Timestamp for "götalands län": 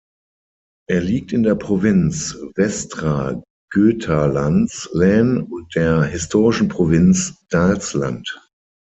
3.71-5.43